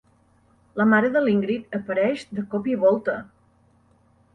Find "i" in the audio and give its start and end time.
2.77-2.83